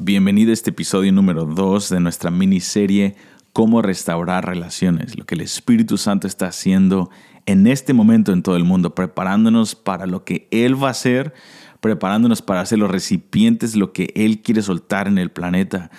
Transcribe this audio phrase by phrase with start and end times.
[0.00, 3.16] Bienvenido a este episodio número 2 de nuestra miniserie
[3.52, 7.10] Cómo restaurar relaciones, lo que el Espíritu Santo está haciendo
[7.46, 11.34] en este momento en todo el mundo, preparándonos para lo que Él va a hacer,
[11.80, 15.90] preparándonos para ser los recipientes lo que Él quiere soltar en el planeta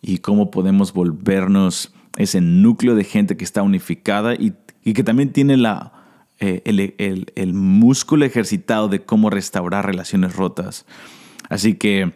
[0.00, 4.54] y cómo podemos volvernos ese núcleo de gente que está unificada y,
[4.92, 5.92] que también tiene la,
[6.38, 6.62] eh,
[7.34, 10.86] el músculo ejercitado de cómo restaurar relaciones rotas.
[11.48, 12.12] Así que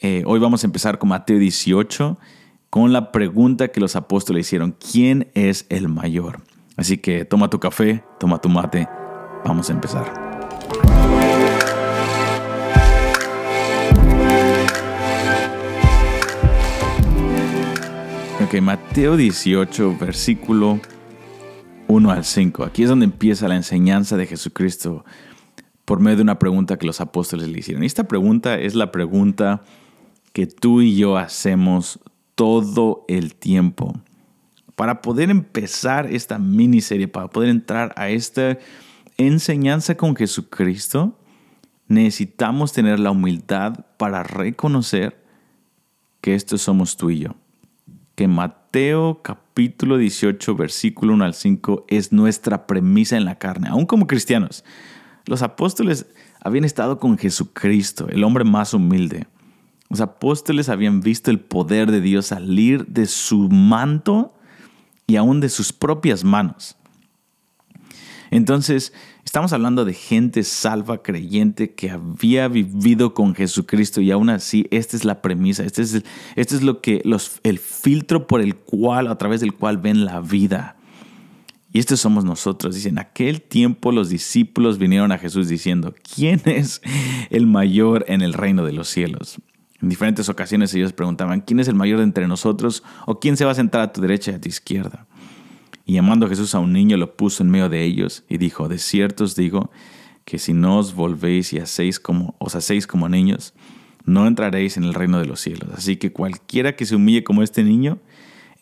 [0.00, 2.18] eh, hoy vamos a empezar con Mateo 18,
[2.70, 6.40] con la pregunta que los apóstoles hicieron, ¿quién es el mayor?
[6.76, 8.88] Así que toma tu café, toma tu mate,
[9.44, 10.12] vamos a empezar.
[18.44, 20.78] Ok, Mateo 18, versículo
[21.88, 22.62] 1 al 5.
[22.62, 25.04] Aquí es donde empieza la enseñanza de Jesucristo
[25.84, 27.82] por medio de una pregunta que los apóstoles le hicieron.
[27.82, 29.62] Y esta pregunta es la pregunta
[30.32, 32.00] que tú y yo hacemos
[32.34, 33.94] todo el tiempo.
[34.76, 38.58] Para poder empezar esta miniserie, para poder entrar a esta
[39.16, 41.18] enseñanza con Jesucristo,
[41.88, 45.20] necesitamos tener la humildad para reconocer
[46.20, 47.34] que esto somos tú y yo.
[48.14, 53.86] Que Mateo capítulo 18, versículo 1 al 5 es nuestra premisa en la carne, aún
[53.86, 54.64] como cristianos.
[55.26, 56.06] Los apóstoles
[56.40, 59.26] habían estado con Jesucristo, el hombre más humilde.
[59.88, 64.34] Los apóstoles habían visto el poder de Dios salir de su manto
[65.06, 66.76] y aún de sus propias manos.
[68.30, 68.92] Entonces,
[69.24, 74.96] estamos hablando de gente salva, creyente, que había vivido con Jesucristo y aún así, esta
[74.96, 76.02] es la premisa, este es,
[76.36, 80.04] este es lo que los, el filtro por el cual, a través del cual ven
[80.04, 80.76] la vida.
[81.72, 82.74] Y estos somos nosotros.
[82.74, 86.82] Dicen, en aquel tiempo los discípulos vinieron a Jesús diciendo, ¿quién es
[87.30, 89.38] el mayor en el reino de los cielos?
[89.80, 92.82] En diferentes ocasiones ellos preguntaban, ¿quién es el mayor de entre nosotros?
[93.06, 95.06] ¿O quién se va a sentar a tu derecha y a tu izquierda?
[95.84, 98.68] Y llamando a Jesús a un niño, lo puso en medio de ellos y dijo,
[98.68, 99.70] de cierto os digo
[100.24, 103.54] que si no os volvéis y hacéis como, os hacéis como niños,
[104.04, 105.70] no entraréis en el reino de los cielos.
[105.74, 107.98] Así que cualquiera que se humille como este niño,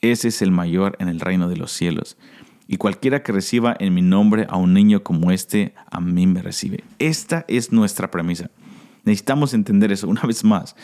[0.03, 2.17] ese es el mayor en el reino de los cielos.
[2.69, 6.43] Y cualquiera que reciba en mi nombre a un niño como este, a mí me
[6.43, 6.85] recibe.
[6.99, 8.51] Esta es nuestra premisa.
[9.06, 10.77] Necesitamos entender eso una vez más.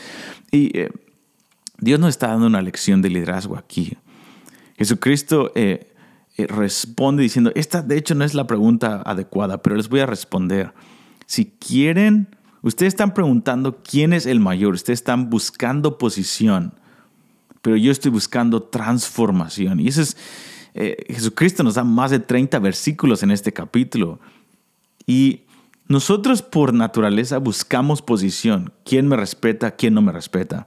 [0.51, 0.91] Y eh,
[1.79, 3.99] Dios nos está dando una lección de liderazgo aquí.
[4.79, 5.93] Jesucristo eh,
[6.37, 10.07] eh, responde diciendo, esta de hecho no es la pregunta adecuada, pero les voy a
[10.07, 10.73] responder.
[11.27, 12.29] Si quieren,
[12.63, 16.75] ustedes están preguntando quién es el mayor, ustedes están buscando posición,
[17.61, 19.81] pero yo estoy buscando transformación.
[19.81, 20.17] Y eso es,
[21.09, 24.21] Jesucristo nos da más de 30 versículos en este capítulo.
[25.07, 25.43] Y
[25.93, 28.73] nosotros por naturaleza buscamos posición.
[28.83, 29.73] ¿Quién me respeta?
[29.73, 30.67] ¿Quién no me respeta?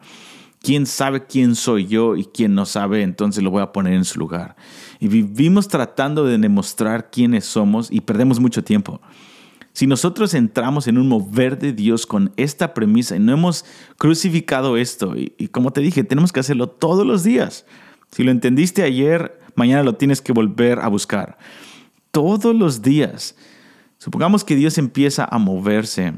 [0.61, 3.01] ¿Quién sabe quién soy yo y quién no sabe?
[3.01, 4.55] Entonces lo voy a poner en su lugar.
[4.99, 9.01] Y vivimos tratando de demostrar quiénes somos y perdemos mucho tiempo.
[9.73, 13.65] Si nosotros entramos en un mover de Dios con esta premisa y no hemos
[13.97, 17.65] crucificado esto, y, y, como te dije, tenemos que hacerlo todos los días.
[18.11, 21.39] Si lo entendiste ayer, mañana lo tienes que volver a buscar.
[22.11, 23.35] Todos los días
[24.05, 26.13] Supongamos que Dios empieza a moverse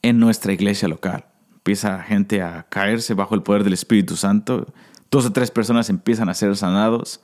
[0.00, 1.26] en nuestra iglesia local.
[1.56, 4.66] Empieza gente a caerse bajo el poder del Espíritu Santo.
[5.10, 7.20] Dos o tres personas empiezan a ser sanados.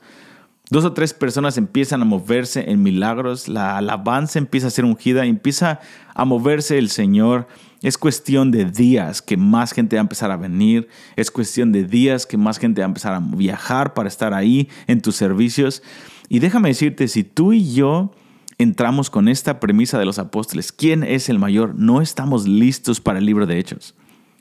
[0.69, 3.47] Dos o tres personas empiezan a moverse en milagros.
[3.47, 5.25] La alabanza empieza a ser ungida.
[5.25, 5.79] Empieza
[6.13, 7.47] a moverse el Señor.
[7.81, 10.89] Es cuestión de días que más gente va a empezar a venir.
[11.15, 14.69] Es cuestión de días que más gente va a empezar a viajar para estar ahí
[14.85, 15.81] en tus servicios.
[16.29, 18.11] Y déjame decirte, si tú y yo
[18.57, 21.75] entramos con esta premisa de los apóstoles, ¿quién es el mayor?
[21.75, 23.95] No estamos listos para el libro de Hechos.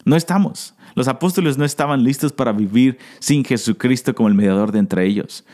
[0.05, 0.75] No estamos.
[0.95, 5.45] Los apóstoles no estaban listos para vivir sin Jesucristo como el mediador de entre ellos.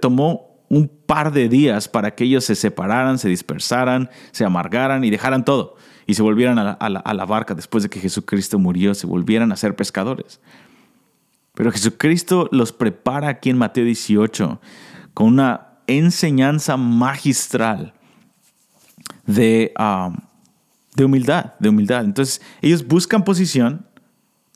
[0.00, 5.10] Tomó un par de días para que ellos se separaran, se dispersaran, se amargaran y
[5.10, 5.76] dejaran todo
[6.06, 9.50] y se volvieran a la, a la barca después de que Jesucristo murió, se volvieran
[9.50, 10.40] a ser pescadores.
[11.54, 14.60] Pero Jesucristo los prepara aquí en Mateo 18
[15.12, 17.94] con una enseñanza magistral
[19.26, 20.16] de, um,
[20.94, 22.04] de humildad, de humildad.
[22.04, 23.86] Entonces, ellos buscan posición,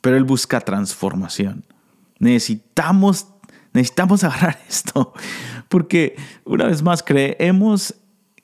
[0.01, 1.65] pero él busca transformación.
[2.19, 3.27] Necesitamos,
[3.73, 5.13] necesitamos agarrar esto,
[5.69, 7.95] porque una vez más creemos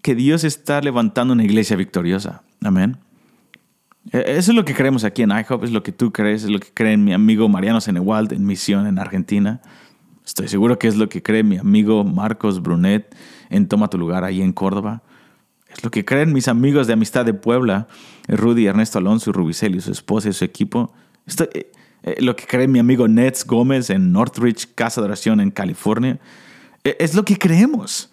[0.01, 2.43] que Dios está levantando una iglesia victoriosa.
[2.63, 2.97] Amén.
[4.11, 6.49] E, eso es lo que creemos aquí en IHOP, es lo que tú crees, es
[6.49, 9.61] lo que cree mi amigo Mariano Senewald en Misión en Argentina.
[10.25, 13.15] Estoy seguro que es lo que cree mi amigo Marcos Brunet
[13.49, 15.01] en Toma tu lugar ahí en Córdoba.
[15.69, 17.87] Es lo que creen mis amigos de Amistad de Puebla,
[18.27, 20.93] Rudy, Ernesto Alonso y Rubicelli, su esposa y su equipo.
[21.25, 21.47] Estoy,
[22.03, 26.19] eh, lo que cree mi amigo Nets Gómez en Northridge, Casa de Oración en California.
[26.83, 28.11] Eh, es lo que creemos.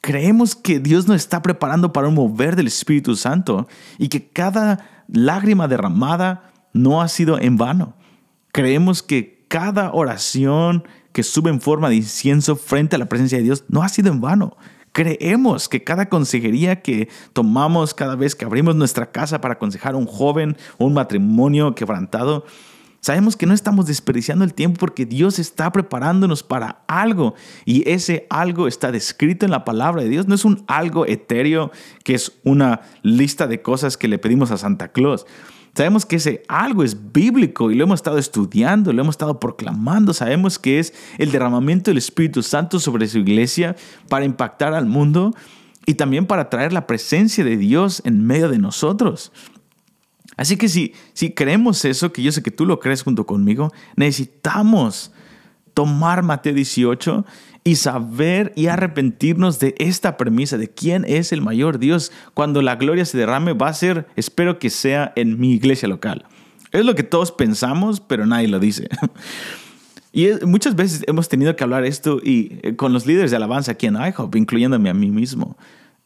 [0.00, 3.68] Creemos que Dios nos está preparando para un mover del Espíritu Santo
[3.98, 7.94] y que cada lágrima derramada no ha sido en vano.
[8.52, 13.44] Creemos que cada oración que sube en forma de incienso frente a la presencia de
[13.44, 14.56] Dios no ha sido en vano.
[14.92, 19.98] Creemos que cada consejería que tomamos cada vez que abrimos nuestra casa para aconsejar a
[19.98, 22.44] un joven o un matrimonio quebrantado,
[23.00, 27.34] sabemos que no estamos desperdiciando el tiempo porque Dios está preparándonos para algo
[27.64, 30.26] y ese algo está descrito en la palabra de Dios.
[30.26, 31.70] No es un algo etéreo
[32.02, 35.26] que es una lista de cosas que le pedimos a Santa Claus.
[35.74, 40.12] Sabemos que ese algo es bíblico y lo hemos estado estudiando, lo hemos estado proclamando.
[40.12, 43.76] Sabemos que es el derramamiento del Espíritu Santo sobre su iglesia
[44.08, 45.34] para impactar al mundo
[45.86, 49.32] y también para traer la presencia de Dios en medio de nosotros.
[50.36, 53.72] Así que si, si creemos eso, que yo sé que tú lo crees junto conmigo,
[53.96, 55.12] necesitamos
[55.78, 57.24] tomar Mateo 18
[57.62, 62.10] y saber y arrepentirnos de esta premisa de quién es el mayor Dios.
[62.34, 66.24] Cuando la gloria se derrame va a ser, espero que sea en mi iglesia local.
[66.72, 68.88] Es lo que todos pensamos, pero nadie lo dice.
[70.10, 73.72] Y muchas veces hemos tenido que hablar esto y eh, con los líderes de alabanza
[73.72, 75.56] aquí en IHOP, incluyéndome a mí mismo.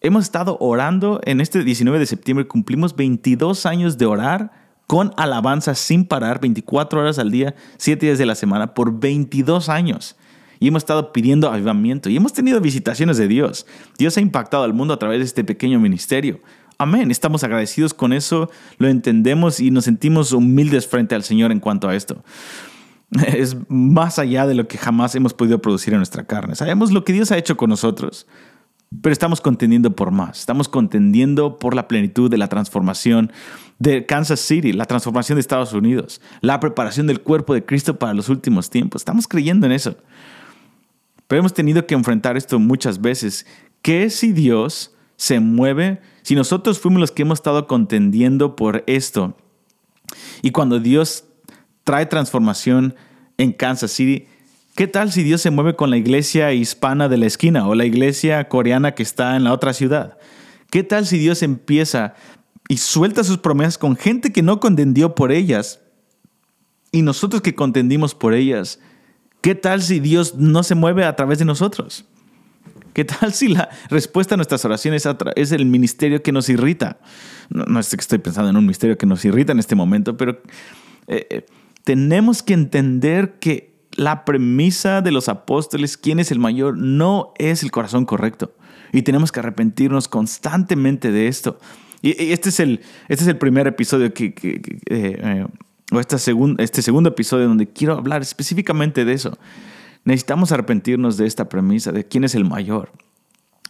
[0.00, 4.61] Hemos estado orando en este 19 de septiembre, cumplimos 22 años de orar
[4.92, 9.70] con alabanza sin parar, 24 horas al día, 7 días de la semana, por 22
[9.70, 10.16] años
[10.60, 13.64] y hemos estado pidiendo avivamiento y hemos tenido visitaciones de Dios.
[13.96, 16.40] Dios ha impactado al mundo a través de este pequeño ministerio.
[16.76, 21.60] Amén, estamos agradecidos con eso, lo entendemos y nos sentimos humildes frente al Señor en
[21.60, 22.22] cuanto a esto.
[23.34, 26.54] Es más allá de lo que jamás hemos podido producir en nuestra carne.
[26.54, 28.26] Sabemos lo que Dios ha hecho con nosotros,
[29.00, 30.40] pero estamos contendiendo por más.
[30.40, 33.32] Estamos contendiendo por la plenitud de la transformación
[33.78, 38.12] de Kansas City, la transformación de Estados Unidos, la preparación del cuerpo de Cristo para
[38.12, 39.00] los últimos tiempos.
[39.00, 39.96] Estamos creyendo en eso.
[41.26, 43.46] Pero hemos tenido que enfrentar esto muchas veces.
[43.80, 46.00] ¿Qué si Dios se mueve?
[46.22, 49.36] Si nosotros fuimos los que hemos estado contendiendo por esto.
[50.42, 51.24] Y cuando Dios
[51.84, 52.94] trae transformación
[53.38, 54.26] en Kansas City,
[54.74, 57.84] ¿qué tal si Dios se mueve con la iglesia hispana de la esquina o la
[57.84, 60.18] iglesia coreana que está en la otra ciudad?
[60.70, 62.14] ¿Qué tal si Dios empieza
[62.68, 65.80] y suelta sus promesas con gente que no contendió por ellas
[66.90, 68.80] y nosotros que contendimos por ellas?
[69.42, 72.06] ¿Qué tal si Dios no se mueve a través de nosotros?
[72.92, 76.98] ¿Qué tal si la respuesta a nuestras oraciones es el ministerio que nos irrita?
[77.48, 80.40] No, es que estoy pensando en un misterio que nos irrita en este momento, pero
[81.06, 81.46] eh, eh,
[81.84, 87.62] tenemos que entender que la premisa de los apóstoles, quién es el mayor, no es
[87.62, 88.54] el corazón correcto.
[88.92, 91.58] Y tenemos que arrepentirnos constantemente de esto.
[92.02, 94.34] Y, este, es el, este es el primer episodio que,
[94.86, 95.46] eh,
[95.90, 99.38] o este segundo, este segundo episodio donde quiero hablar específicamente de eso.
[100.04, 102.90] Necesitamos arrepentirnos de esta premisa de quién es el mayor.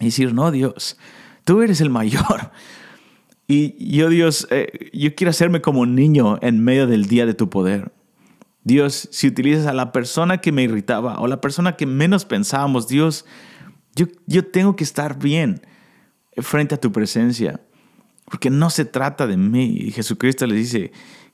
[0.01, 0.97] Y decir, no, Dios,
[1.45, 2.51] tú eres el mayor.
[3.49, 7.35] Y yo, Dios, eh, yo quiero hacerme como un niño en medio del día de
[7.35, 7.93] tu poder.
[8.65, 12.89] Dios, si utilizas a la persona que me irritaba o la persona que menos pensábamos,
[12.89, 13.25] Dios,
[13.95, 15.63] yo, yo tengo que estar bien
[16.39, 17.61] frente a tu presencia.
[18.25, 19.77] Porque no se trata de mí.
[19.79, 20.93] Y Jesucristo le dice,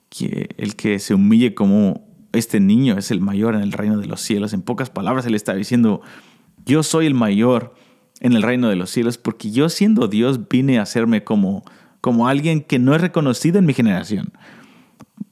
[0.08, 4.06] que el que se humille como este niño es el mayor en el reino de
[4.06, 4.52] los cielos.
[4.52, 6.00] En pocas palabras, él está diciendo,
[6.64, 7.74] yo soy el mayor
[8.20, 11.64] en el reino de los cielos porque yo siendo Dios vine a hacerme como,
[12.00, 14.32] como alguien que no es reconocido en mi generación.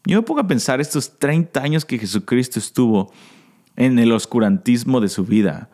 [0.06, 3.12] Yo me pongo a pensar estos 30 años que Jesucristo estuvo
[3.74, 5.68] en el oscurantismo de su vida.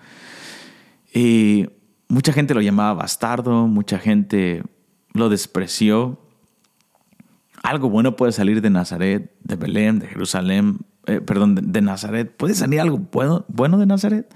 [1.14, 1.68] Y
[2.08, 4.62] mucha gente lo llamaba bastardo, mucha gente
[5.12, 6.18] lo despreció,
[7.62, 12.34] algo bueno puede salir de Nazaret, de Belén, de Jerusalén, eh, perdón, de, Nazaret.
[12.36, 14.34] ¿Puede salir algo bueno, bueno de Nazaret?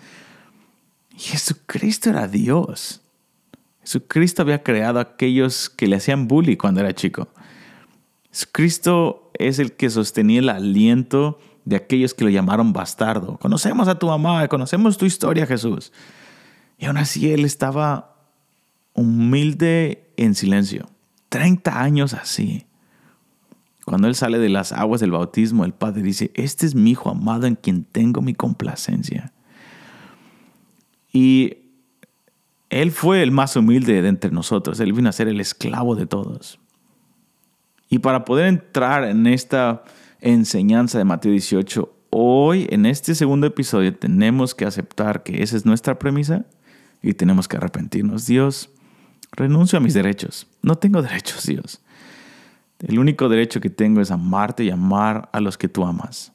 [1.17, 3.03] Jesucristo era Dios.
[3.81, 7.29] Jesucristo había creado a aquellos que le hacían bully cuando era chico.
[8.37, 13.39] Jesucristo es el que sostenía el aliento de aquellos que lo llamaron bastardo.
[13.39, 15.91] Conocemos a tu mamá, conocemos tu historia, Jesús.
[16.77, 18.15] Y aún así él estaba
[18.93, 20.87] humilde en silencio.
[21.31, 22.67] 30 años así.
[23.87, 27.09] Cuando Él sale de las aguas del bautismo, el Padre dice, este es mi Hijo
[27.09, 29.33] amado en quien tengo mi complacencia.
[31.11, 31.55] Y
[32.69, 34.79] Él fue el más humilde de entre nosotros.
[34.81, 36.59] Él vino a ser el esclavo de todos.
[37.89, 39.85] Y para poder entrar en esta
[40.21, 45.67] enseñanza de Mateo 18, hoy en este segundo episodio tenemos que aceptar que esa es
[45.67, 46.47] nuestra premisa
[47.03, 48.27] y tenemos que arrepentirnos.
[48.27, 48.71] Dios,
[49.33, 50.49] renuncio a mis derechos.
[50.63, 51.81] No tengo derechos, Dios.
[52.81, 56.33] El único derecho que tengo es amarte y amar a los que tú amas.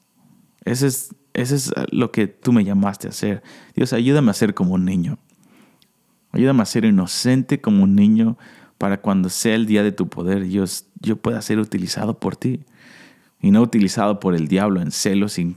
[0.63, 3.43] Ese es, ese es lo que tú me llamaste a hacer.
[3.75, 5.17] Dios, ayúdame a ser como un niño.
[6.31, 8.37] Ayúdame a ser inocente como un niño
[8.81, 12.61] para cuando sea el día de tu poder, Dios, yo pueda ser utilizado por ti
[13.39, 15.53] y no utilizado por el diablo en celos, en,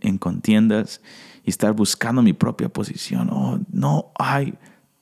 [0.00, 1.02] en contiendas
[1.44, 3.28] y estar buscando mi propia posición.
[3.30, 4.54] Oh, no hay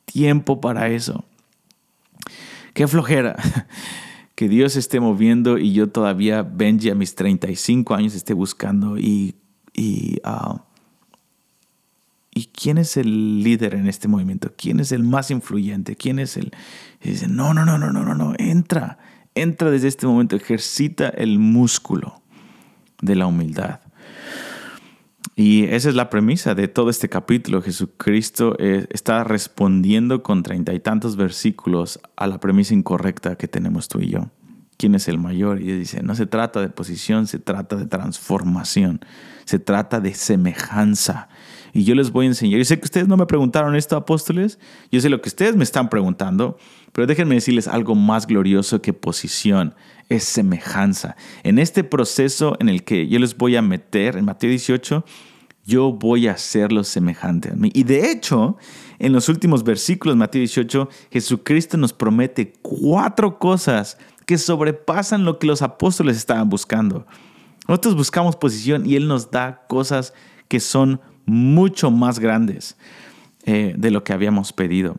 [0.07, 1.25] tiempo para eso.
[2.75, 3.37] Qué flojera
[4.35, 9.37] que Dios esté moviendo y yo todavía, Benji, a mis 35 años esté buscando y,
[9.73, 10.65] y, ah,
[12.35, 16.37] y quién es el líder en este movimiento, quién es el más influyente, quién es
[16.37, 16.53] el...
[17.03, 18.99] Y dice, no, no, no, no, no, no, no, entra,
[19.35, 22.23] entra desde este momento, ejercita el músculo
[23.03, 23.81] de la humildad.
[25.37, 27.63] Y esa es la premisa de todo este capítulo.
[27.63, 33.89] Jesucristo eh, está respondiendo con treinta y tantos versículos a la premisa incorrecta que tenemos
[33.89, 34.31] tú y yo.
[34.77, 35.61] ¿Quién es el mayor?
[35.61, 39.01] Y dice, no se trata de posición, se trata de transformación,
[39.45, 41.29] se trata de semejanza.
[41.73, 42.59] Y yo les voy a enseñar.
[42.59, 44.59] Yo sé que ustedes no me preguntaron esto, apóstoles.
[44.91, 46.59] Yo sé lo que ustedes me están preguntando.
[46.93, 49.75] Pero déjenme decirles algo más glorioso que posición.
[50.09, 51.17] Es semejanza.
[51.43, 55.05] En este proceso en el que yo les voy a meter, en Mateo 18,
[55.65, 57.71] yo voy a hacerlo semejante a mí.
[57.73, 58.57] Y de hecho,
[58.99, 65.47] en los últimos versículos Mateo 18, Jesucristo nos promete cuatro cosas que sobrepasan lo que
[65.47, 67.07] los apóstoles estaban buscando.
[67.69, 70.15] Nosotros buscamos posición y Él nos da cosas
[70.49, 72.77] que son mucho más grandes
[73.45, 74.97] eh, de lo que habíamos pedido.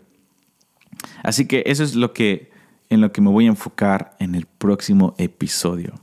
[1.24, 2.52] Así que eso es lo que
[2.90, 5.94] en lo que me voy a enfocar en el próximo episodio.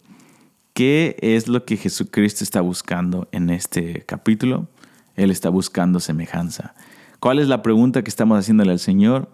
[0.73, 4.69] ¿Qué es lo que Jesucristo está buscando en este capítulo?
[5.15, 6.75] Él está buscando semejanza.
[7.21, 9.29] ¿Cuál es la pregunta que estamos haciéndole al Señor?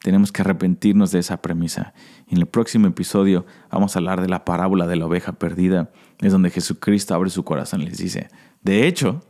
[0.00, 1.92] Tenemos que arrepentirnos de esa premisa.
[2.28, 5.90] En el próximo episodio vamos a hablar de la parábola de la oveja perdida.
[6.20, 8.28] Es donde Jesucristo abre su corazón y les dice,
[8.62, 9.22] de hecho,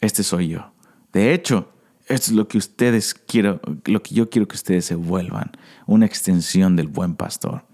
[0.00, 0.72] este soy yo.
[1.12, 1.72] De hecho,
[2.06, 5.52] esto es lo que ustedes quiero, lo que yo quiero que ustedes se vuelvan,
[5.86, 7.64] una extensión del buen pastor.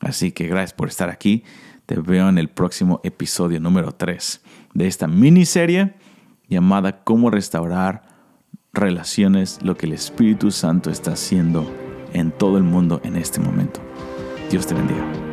[0.00, 1.44] Así que gracias por estar aquí.
[1.86, 4.40] Te veo en el próximo episodio número 3
[4.74, 5.94] de esta miniserie
[6.48, 8.02] llamada Cómo restaurar
[8.72, 11.70] relaciones, lo que el Espíritu Santo está haciendo
[12.12, 13.80] en todo el mundo en este momento.
[14.50, 15.31] Dios te bendiga.